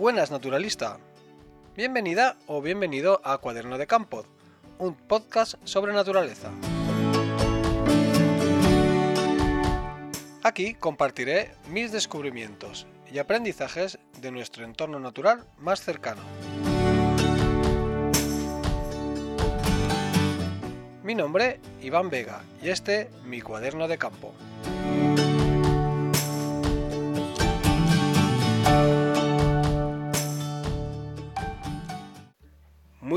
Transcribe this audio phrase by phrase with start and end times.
[0.00, 0.98] buenas, naturalista.
[1.76, 4.24] Bienvenida o bienvenido a Cuaderno de Campo,
[4.78, 6.50] un podcast sobre naturaleza.
[10.42, 16.22] Aquí compartiré mis descubrimientos y aprendizajes de nuestro entorno natural más cercano.
[21.04, 24.32] Mi nombre, Iván Vega, y este, mi cuaderno de campo.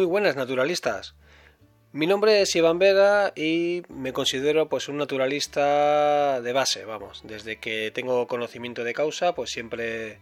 [0.03, 1.15] Muy buenas naturalistas.
[1.93, 7.21] Mi nombre es Iván Vega y me considero pues un naturalista de base, vamos.
[7.23, 10.19] Desde que tengo conocimiento de causa, pues siempre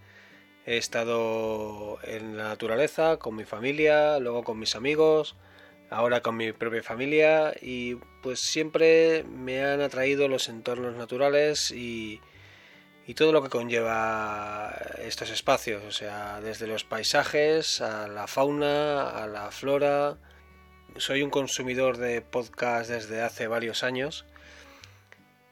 [0.68, 5.36] he estado en la naturaleza, con mi familia, luego con mis amigos,
[5.90, 12.22] ahora con mi propia familia y pues siempre me han atraído los entornos naturales y,
[13.12, 19.10] y todo lo que conlleva estos espacios, o sea, desde los paisajes a la fauna,
[19.10, 20.16] a la flora.
[20.96, 24.24] Soy un consumidor de podcast desde hace varios años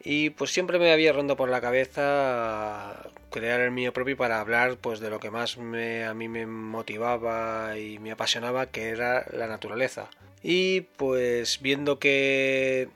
[0.01, 4.77] y pues siempre me había rondado por la cabeza crear el mío propio para hablar
[4.77, 9.25] pues de lo que más me, a mí me motivaba y me apasionaba que era
[9.33, 10.09] la naturaleza.
[10.41, 12.87] Y pues viendo que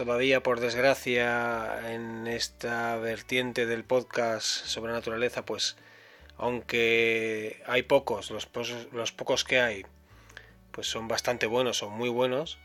[0.00, 5.76] todavía por desgracia en esta vertiente del podcast sobre naturaleza pues
[6.38, 8.48] aunque hay pocos los,
[8.92, 9.84] los pocos que hay
[10.70, 12.56] pues son bastante buenos son muy buenos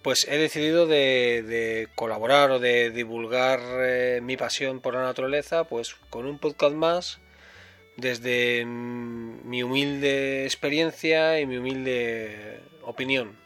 [0.00, 5.94] pues he decidido de, colaborar o de divulgar eh, mi pasión por la naturaleza pues
[6.08, 7.18] con un podcast más
[7.98, 13.45] desde mi humilde experiencia y mi humilde opinión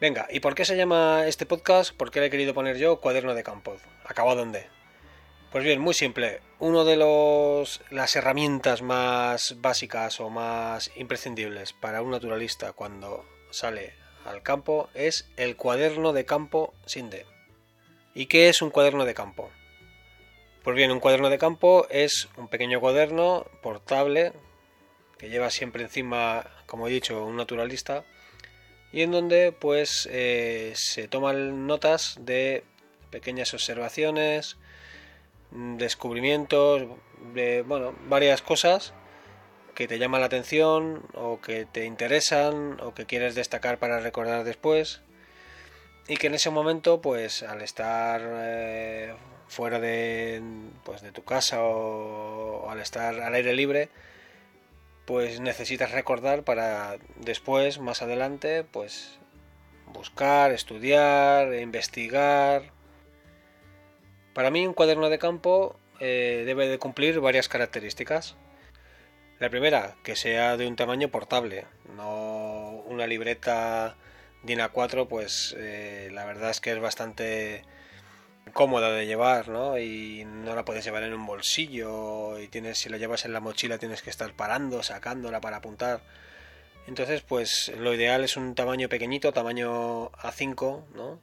[0.00, 1.94] Venga, ¿y por qué se llama este podcast?
[1.94, 3.76] ¿Por qué le he querido poner yo cuaderno de campo?
[4.06, 4.66] ¿Acabado dónde?
[5.52, 6.40] Pues bien, muy simple.
[6.58, 13.92] Uno de los las herramientas más básicas o más imprescindibles para un naturalista cuando sale
[14.24, 17.26] al campo es el cuaderno de campo sin D.
[18.14, 19.50] ¿Y qué es un cuaderno de campo?
[20.64, 24.32] Pues bien, un cuaderno de campo es un pequeño cuaderno portable
[25.18, 28.06] que lleva siempre encima, como he dicho, un naturalista
[28.92, 32.64] y en donde pues eh, se toman notas de
[33.10, 34.56] pequeñas observaciones,
[35.50, 36.86] descubrimientos,
[37.34, 38.92] de bueno, varias cosas
[39.74, 44.44] que te llaman la atención o que te interesan o que quieres destacar para recordar
[44.44, 45.00] después
[46.08, 49.14] y que en ese momento pues al estar eh,
[49.48, 50.42] fuera de,
[50.84, 53.88] pues, de tu casa o al estar al aire libre
[55.10, 59.18] pues necesitas recordar para después, más adelante, pues
[59.92, 62.70] buscar, estudiar, investigar.
[64.34, 68.36] Para mí un cuaderno de campo eh, debe de cumplir varias características.
[69.40, 71.64] La primera, que sea de un tamaño portable,
[71.96, 73.96] no una libreta
[74.44, 77.64] DIN A4, pues eh, la verdad es que es bastante
[78.52, 79.78] cómoda de llevar, ¿no?
[79.78, 83.40] Y no la puedes llevar en un bolsillo y tienes si la llevas en la
[83.40, 86.00] mochila tienes que estar parando, sacándola para apuntar.
[86.86, 91.20] Entonces, pues lo ideal es un tamaño pequeñito, tamaño A5, ¿no?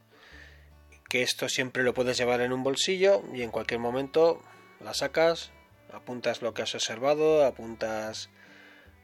[1.08, 4.42] Que esto siempre lo puedes llevar en un bolsillo y en cualquier momento
[4.80, 5.50] la sacas,
[5.92, 8.30] apuntas lo que has observado, apuntas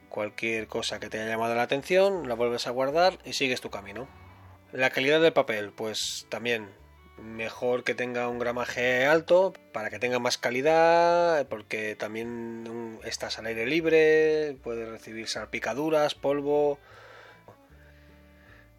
[0.09, 3.69] cualquier cosa que te haya llamado la atención, la vuelves a guardar y sigues tu
[3.69, 4.07] camino.
[4.71, 6.69] La calidad del papel, pues también
[7.17, 13.45] mejor que tenga un gramaje alto para que tenga más calidad porque también estás al
[13.45, 16.79] aire libre puedes recibir salpicaduras polvo.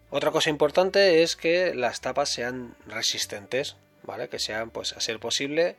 [0.09, 5.19] Otra cosa importante es que las tapas sean resistentes vale que sean pues a ser
[5.19, 5.75] posible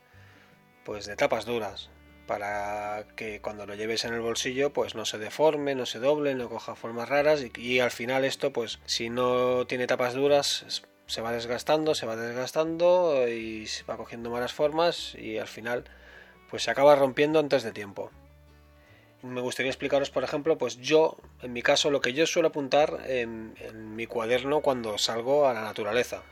[0.84, 1.91] pues de tapas duras
[2.26, 6.34] para que cuando lo lleves en el bolsillo pues no se deforme, no se doble,
[6.34, 10.84] no coja formas raras y, y al final esto pues si no tiene tapas duras
[11.08, 15.84] se va desgastando, se va desgastando y se va cogiendo malas formas y al final
[16.50, 18.10] pues se acaba rompiendo antes de tiempo.
[19.22, 23.00] Me gustaría explicaros, por ejemplo, pues yo, en mi caso, lo que yo suelo apuntar
[23.06, 23.54] en,
[23.97, 26.22] mi cuaderno cuando salgo a la naturaleza.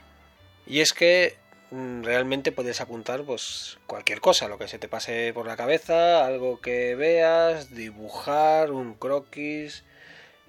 [0.66, 1.36] Y es que
[1.72, 6.24] mm, realmente puedes apuntar pues cualquier cosa, lo que se te pase por la cabeza,
[6.24, 9.82] algo que veas, dibujar, un croquis,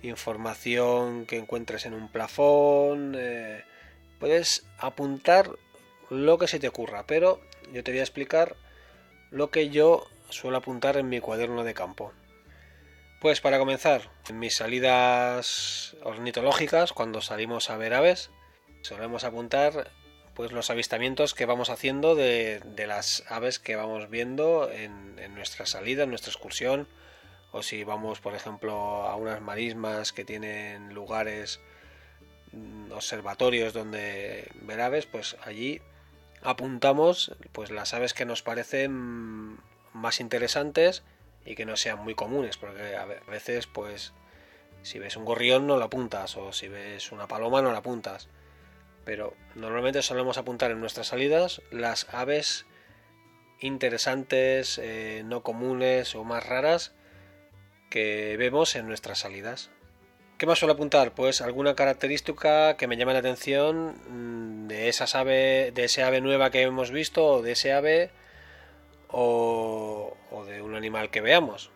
[0.04, 3.63] información que encuentres en un plafón, eh,
[4.19, 5.52] Puedes apuntar
[6.10, 7.42] lo que se te ocurra, pero
[7.74, 8.56] yo te voy a explicar
[9.31, 12.14] lo que yo suelo apuntar en mi cuaderno de campo.
[13.19, 18.30] Pues para comenzar, en mis salidas ornitológicas, cuando salimos a ver aves,
[18.81, 19.92] solemos apuntar
[20.36, 26.04] pues los avistamientos que vamos haciendo de, las aves que vamos viendo en, nuestra salida,
[26.04, 26.88] en nuestra excursión,
[27.52, 31.60] o si vamos, por ejemplo, a unas marismas que tienen lugares,
[32.92, 35.82] observatorios donde ver aves, pues allí
[36.42, 39.58] apuntamos pues las aves que nos parecen
[39.94, 41.04] más interesantes
[41.46, 44.14] y que no sean muy comunes, porque a veces pues
[44.84, 48.30] si ves un gorrión no lo apuntas o si ves una paloma no la apuntas
[49.08, 52.66] pero normalmente solemos apuntar en nuestras salidas las aves
[53.62, 56.94] interesantes, eh, no comunes o más raras
[57.90, 59.70] que vemos en nuestras salidas.
[60.38, 61.13] ¿Qué más suelo apuntar?
[61.13, 66.22] Pues alguna característica que me llame la atención mm, de esas ave, de ese ave
[66.22, 68.12] nueva que hemos visto, o de ese ave,
[69.07, 71.72] o, de un animal que veamos.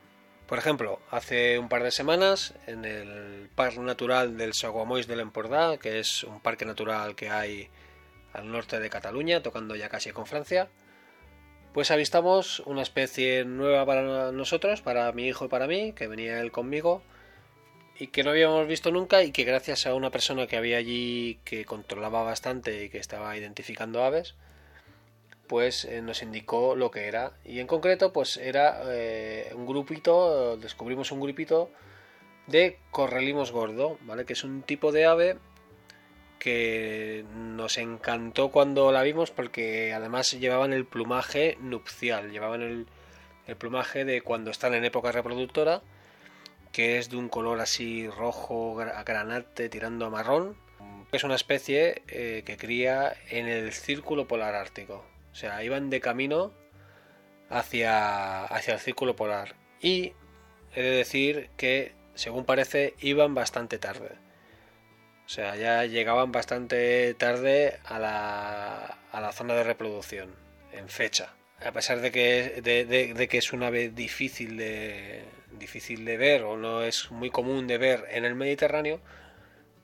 [0.45, 5.79] Por ejemplo, hace un par de semanas en el Parque Natural del Saguamois del Empordà,
[5.79, 7.69] que es un parque natural que hay
[8.31, 10.69] al norte de Cataluña, tocando ya casi con Francia,
[11.73, 16.41] pues avistamos una especie nueva para nosotros, para mi hijo y para mí, que venía
[16.41, 17.01] él conmigo,
[18.01, 21.37] y que no habíamos visto nunca y que gracias a una persona que había allí
[21.45, 24.33] que controlaba bastante y que estaba identificando aves,
[25.45, 27.33] pues eh, nos indicó lo que era.
[27.45, 31.69] Y en concreto, pues era eh, un grupito, descubrimos un grupito
[32.47, 34.25] de correlimos gordo, ¿vale?
[34.25, 35.37] Que es un tipo de ave
[36.39, 42.87] que nos encantó cuando la vimos porque además llevaban el plumaje nupcial, llevaban el,
[43.45, 45.83] el plumaje de cuando están en época reproductora,
[46.71, 50.55] que es de un color así rojo, granate, tirando a marrón.
[51.11, 55.05] Es una especie eh, que cría en el círculo polar ártico.
[55.31, 56.53] O sea, iban de camino
[57.49, 59.55] hacia, hacia el círculo polar.
[59.81, 60.13] Y
[60.73, 64.11] he de decir que, según parece, iban bastante tarde.
[65.25, 70.35] O sea, ya llegaban bastante tarde a la, a la zona de reproducción,
[70.73, 71.33] en fecha.
[71.63, 75.23] A pesar de que, de, que es una ave difícil de,
[75.57, 78.99] difícil de ver o no es muy común de ver en el Mediterráneo,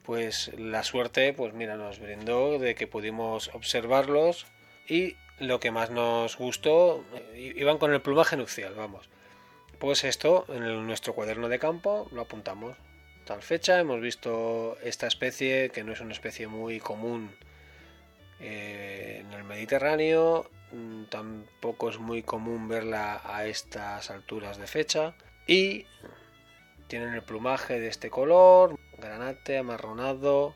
[0.03, 4.45] pues la suerte, pues mira, nos brindó de que pudimos observarlos
[4.87, 7.03] y lo que más nos gustó,
[7.35, 9.09] iban con el plumaje nupcial, vamos.
[9.79, 12.77] Pues esto, en nuestro cuaderno de campo, lo apuntamos.
[13.25, 17.35] Tal fecha, hemos visto esta especie, que no es una especie muy común
[18.39, 25.13] eh, en el Mediterráneo, mm, tampoco es muy común verla a estas alturas de fecha,
[25.47, 25.85] y
[26.87, 30.55] tienen el plumaje de este color, granate, amarronado,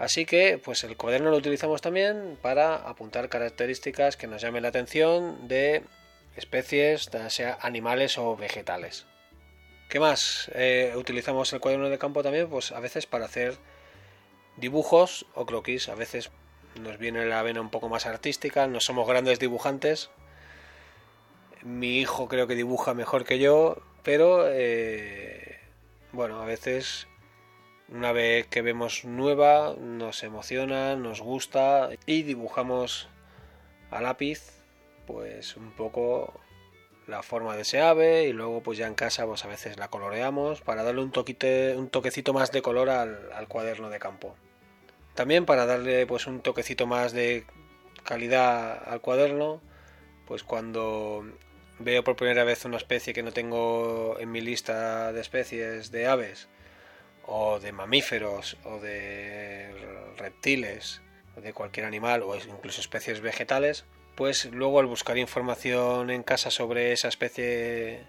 [0.00, 4.70] Así que, pues el cuaderno lo utilizamos también para apuntar características que nos llamen la
[4.70, 5.82] atención de
[6.36, 9.04] especies, sea animales o vegetales.
[9.90, 10.50] ¿Qué más?
[10.54, 13.58] Eh, utilizamos el cuaderno de campo también, pues a veces para hacer
[14.56, 15.90] dibujos o croquis.
[15.90, 16.30] A veces
[16.80, 20.08] nos viene la vena un poco más artística, no somos grandes dibujantes.
[21.62, 25.58] Mi hijo creo que dibuja mejor que yo, pero eh,
[26.12, 27.06] bueno, a veces
[27.88, 33.08] una vez que vemos nueva, nos emociona, nos gusta y dibujamos
[33.90, 34.62] a lápiz,
[35.06, 36.40] pues un poco
[37.06, 39.88] la forma de ese ave y luego pues ya en casa pues a veces la
[39.88, 41.10] coloreamos para darle un,
[41.90, 44.36] toquecito más de color al, al cuaderno de campo.
[45.14, 47.44] También para darle pues un toquecito más de
[48.04, 49.60] calidad al cuaderno,
[50.26, 51.24] pues cuando
[51.80, 56.06] veo por primera vez una especie que no tengo en mi lista de especies de
[56.06, 56.48] aves,
[57.26, 59.70] o de mamíferos o de
[60.18, 61.00] reptiles
[61.36, 63.84] o de cualquier animal o incluso especies vegetales,
[64.16, 68.00] pues luego al buscar información en casa sobre esa especie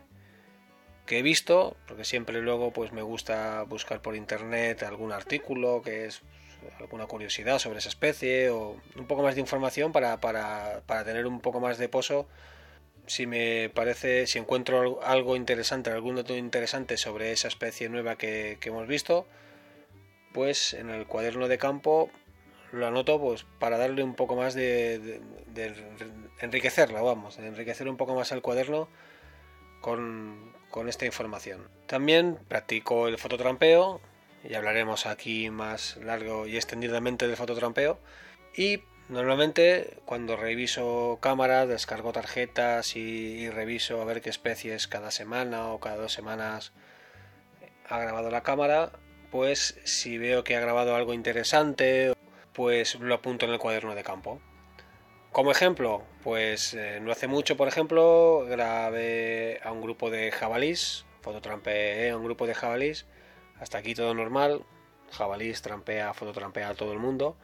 [1.05, 6.05] que he visto, porque siempre luego pues me gusta buscar por internet algún artículo que
[6.05, 6.21] es
[6.79, 11.27] alguna curiosidad sobre esa especie o un poco más de información para, para, para tener
[11.27, 12.27] un poco más de pozo
[13.11, 18.57] si me parece, si encuentro algo interesante, algún dato interesante sobre esa especie nueva que,
[18.63, 19.27] hemos visto,
[20.31, 22.09] pues en el cuaderno de campo
[22.71, 25.19] lo anoto pues para darle un poco más de,
[26.39, 28.87] enriquecerla, vamos, de enriquecer un poco más el cuaderno
[29.81, 31.67] con, con esta información.
[31.87, 33.99] También practico el fototrampeo,
[34.49, 37.99] y hablaremos aquí más largo y extendidamente del fototrampeo,
[38.55, 45.67] y Normalmente cuando reviso cámaras, descargo tarjetas y, reviso a ver qué especies cada semana
[45.67, 46.71] o cada dos semanas
[47.89, 48.93] ha grabado la cámara,
[49.29, 52.13] pues si veo que ha grabado algo interesante,
[52.53, 54.39] pues lo apunto en el cuaderno de campo.
[55.33, 61.05] Como ejemplo, pues eh, no hace mucho, por ejemplo, grabé a un grupo de jabalís,
[61.19, 63.07] fototrampeé a un grupo de jabalís,
[63.59, 64.63] hasta aquí todo normal,
[65.11, 67.35] jabalís trampea, fototrampea a todo el mundo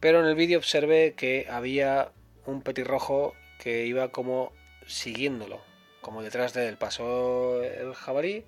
[0.00, 2.12] Pero en el vídeo observé que había
[2.46, 4.52] un petirrojo que iba como
[4.86, 5.60] siguiéndolo,
[6.00, 6.76] como detrás de él.
[6.76, 8.44] Pasó el jabalí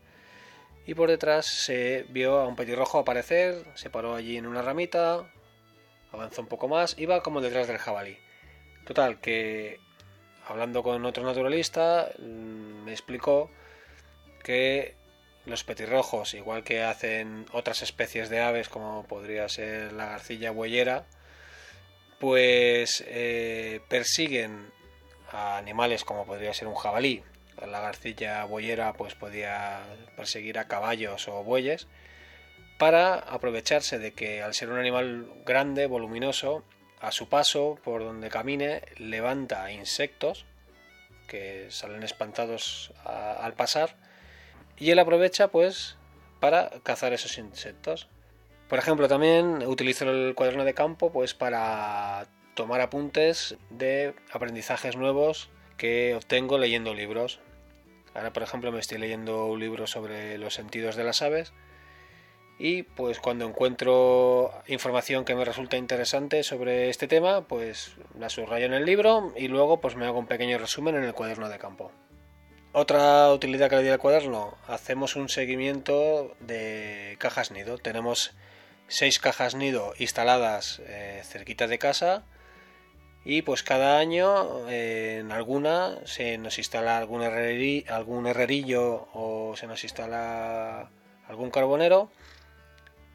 [0.86, 5.30] y por detrás se vio a un petirrojo aparecer, se paró allí en una ramita,
[6.12, 8.16] avanzó un poco más, iba como detrás del jabalí.
[8.86, 9.78] Total, que
[10.46, 13.50] hablando con otro naturalista, mm, me explicó
[14.42, 14.94] que
[15.46, 21.06] los petirrojos, igual que hacen otras especies de aves como podría ser la garcilla bueyera,
[22.20, 24.70] pues eh, persiguen
[25.32, 27.24] a animales como podría ser un jabalí.
[27.66, 29.80] La garcilla boyera pues podía
[30.16, 31.88] perseguir a caballos o bueyes
[32.78, 36.62] para aprovecharse de que al ser un animal grande, voluminoso,
[37.00, 40.44] a su paso por donde camine levanta insectos
[41.26, 43.96] que salen espantados al pasar
[44.76, 45.96] y él aprovecha pues
[46.40, 48.08] para cazar esos insectos.
[48.70, 55.50] Por ejemplo, también utilizo el cuaderno de campo pues para tomar apuntes de aprendizajes nuevos
[55.76, 57.40] que obtengo leyendo libros.
[58.14, 61.52] Ahora, por ejemplo, me estoy leyendo un libro sobre los sentidos de las aves
[62.60, 68.66] y pues cuando encuentro información que me resulta interesante sobre este tema, pues la subrayo
[68.66, 71.58] en el libro y luego pues me hago un pequeño resumen en el cuaderno de
[71.58, 71.90] campo.
[72.72, 77.78] Otra utilidad que le di al cuaderno, hacemos un seguimiento de cajas nido.
[77.78, 78.32] Tenemos
[78.90, 82.24] seis cajas nido instaladas eh, cerquita de casa
[83.24, 89.68] y pues cada año eh, en alguna se nos instala algún, algún herrerillo o se
[89.68, 90.90] nos instala
[91.28, 92.10] algún carbonero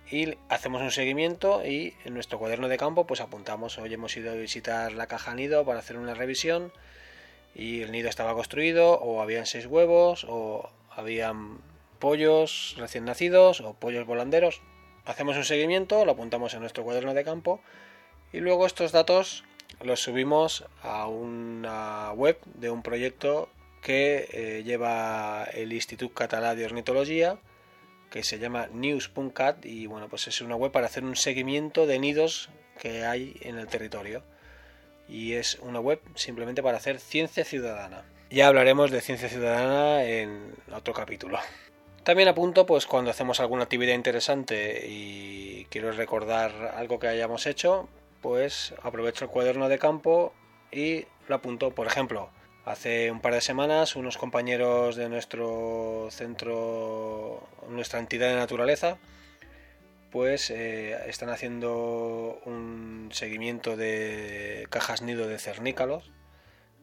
[0.09, 4.31] y hacemos un seguimiento y en nuestro cuaderno de campo pues apuntamos hoy hemos ido
[4.31, 6.71] a visitar la caja nido para hacer una revisión
[7.53, 11.57] y el nido estaba construido o habían seis huevos o habían
[11.99, 14.61] pollos recién nacidos o pollos volanderos
[15.05, 17.61] hacemos un seguimiento lo apuntamos en nuestro cuaderno de campo
[18.33, 19.43] y luego estos datos
[19.81, 23.49] los subimos a una web de un proyecto
[23.81, 27.37] que eh, lleva el Instituto Catalá de Ornitología
[28.09, 31.99] que se llama news.cat y bueno pues es una web para hacer un seguimiento de
[31.99, 34.23] nidos que hay en el territorio.
[35.07, 38.03] Y es una web simplemente para hacer ciencia ciudadana.
[38.31, 41.39] Ya hablaremos de ciencia ciudadana en otro capítulo
[42.05, 47.89] también apunto pues cuando hacemos alguna actividad interesante y quiero recordar algo que hayamos hecho
[48.21, 50.31] pues aprovecho el cuaderno de campo
[50.71, 51.71] y lo apunto.
[51.71, 52.29] Por ejemplo,
[52.63, 58.97] hace un par de semanas unos compañeros de nuestro centro, nuestra entidad de naturaleza,
[60.11, 66.11] pues eh, están haciendo un seguimiento de cajas nido de cernícalos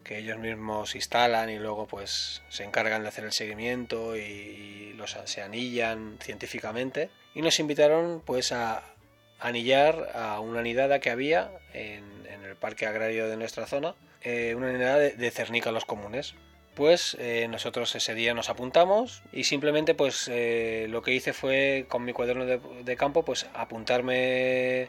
[0.02, 5.16] que ellos mismos instalan y luego pues se encargan de hacer el seguimiento y los
[5.24, 8.82] se anillan científicamente y nos invitaron pues a
[9.42, 14.72] anillar a una nidada que había en, el parque agrario de nuestra zona, eh, una
[14.72, 16.34] nidada de, cernícalos comunes.
[16.74, 21.86] Pues eh, nosotros ese día nos apuntamos y simplemente pues eh, lo que hice fue
[21.88, 24.88] con mi cuaderno de, campo pues apuntarme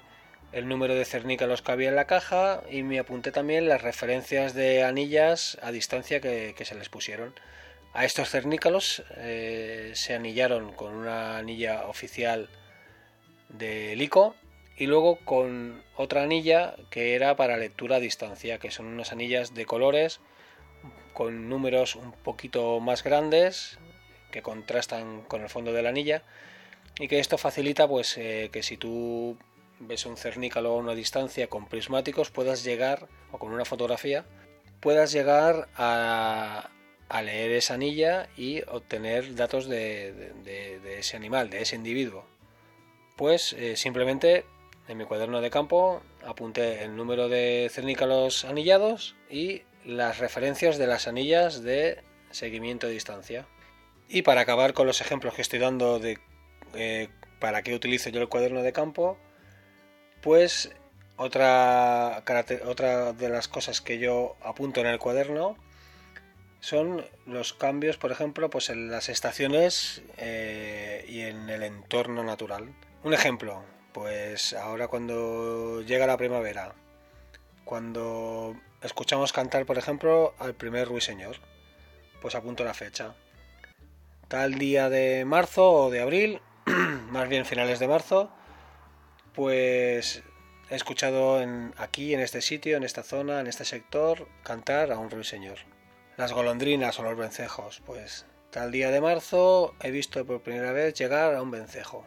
[0.53, 4.53] el número de cernícalos que había en la caja y me apunté también las referencias
[4.53, 7.33] de anillas a distancia que, se les pusieron.
[7.93, 12.49] A estos cernícalos se anillaron con una anilla oficial
[13.49, 14.35] de LICO
[14.77, 19.53] y luego con otra anilla que era para lectura a distancia, que son unas anillas
[19.53, 20.19] de colores
[21.13, 23.77] con números un poquito más grandes
[24.31, 26.23] que contrastan con el fondo de la anilla
[26.99, 29.37] y que esto facilita pues eh, que si tú
[29.87, 34.25] ves un cernícalo a una distancia con prismáticos puedas llegar o con una fotografía
[34.83, 36.69] puedas llegar a,
[37.23, 40.33] leer esa anilla y obtener datos de,
[40.97, 42.25] ese animal, de ese individuo.
[43.15, 44.45] Pues eh, simplemente
[44.89, 50.87] en mi cuaderno de campo apunté el número de cernícalos anillados y las referencias de
[50.87, 53.47] las anillas de seguimiento a distancia.
[54.09, 56.19] Y para acabar con los ejemplos que estoy dando de
[56.73, 57.07] eh,
[57.39, 59.17] para qué utilizo yo el cuaderno de campo,
[60.23, 60.71] pues
[61.17, 62.23] otra,
[62.65, 65.57] otra de las cosas que yo apunto en el cuaderno
[66.61, 72.73] son los cambios, por ejemplo, pues en las estaciones eh, y en el entorno natural.
[73.03, 76.73] Un ejemplo, pues ahora cuando llega la primavera,
[77.65, 81.35] cuando escuchamos cantar, por ejemplo, al primer ruiseñor,
[82.21, 83.13] pues apunto la fecha.
[84.29, 86.41] Tal día de marzo o de abril,
[87.11, 88.31] más bien finales de marzo,
[89.33, 90.23] pues
[90.69, 91.39] he escuchado
[91.77, 95.59] aquí, en este sitio, en esta zona, en este sector, cantar a un ruiseñor.
[96.17, 100.93] Las golondrinas o los vencejos, pues tal día de marzo he visto por primera vez
[100.93, 102.05] llegar a un vencejo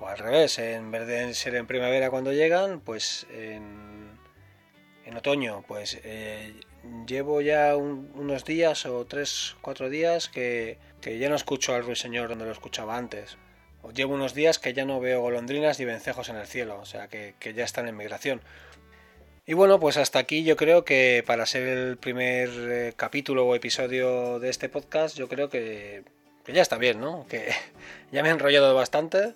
[0.00, 4.18] o al revés, en vez de ser en primavera cuando llegan, pues en,
[5.04, 6.54] en otoño, pues eh,
[7.06, 12.28] llevo ya unos días o tres, cuatro días que, que ya no escucho al ruiseñor
[12.28, 13.36] donde lo escuchaba antes.
[13.94, 17.08] Llevo unos días que ya no veo golondrinas ni vencejos en el cielo, o sea
[17.08, 18.40] que, que ya están en migración.
[19.48, 23.54] Y bueno, pues hasta aquí yo creo que para ser el primer eh, capítulo o
[23.54, 26.04] episodio de este podcast, yo creo que,
[26.46, 27.24] ya está bien, ¿no?
[27.30, 27.48] Que
[28.12, 29.32] ya me he enrollado bastante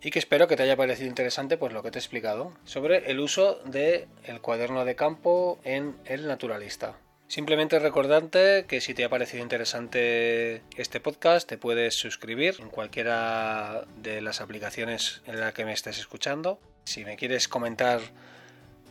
[0.00, 3.10] y que espero que te haya parecido interesante pues lo que te he explicado sobre
[3.10, 6.96] el uso del el cuaderno de campo en el naturalista.
[7.30, 13.84] Simplemente recordarte que si te ha parecido interesante este podcast te puedes suscribir en cualquiera
[14.02, 16.58] de las aplicaciones en la que me estés escuchando.
[16.86, 18.00] Si me quieres comentar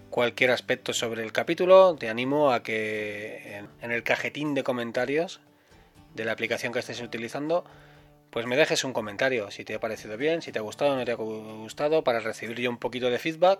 [0.09, 5.41] cualquier aspecto sobre el capítulo, te animo a que en, en el cajetín de comentarios
[6.15, 7.65] de la aplicación que estés utilizando
[8.29, 10.95] pues me dejes un comentario si te ha parecido bien, si te ha gustado o
[10.95, 13.59] no te ha gustado, para recibir yo un poquito de feedback.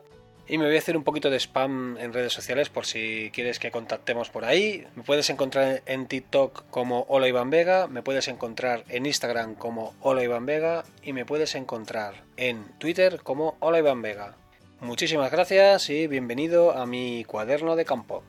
[0.52, 3.60] Y me voy a hacer un poquito de spam en redes sociales por si quieres
[3.60, 4.84] que contactemos por ahí.
[4.96, 9.94] Me puedes encontrar en TikTok como Hola Iván Vega, me puedes encontrar en Instagram como
[10.02, 14.38] Hola Iván Vega y me puedes encontrar en Twitter como Hola Iván Vega.
[14.82, 18.24] Muchísimas gracias y bienvenido a mi cuaderno de campo.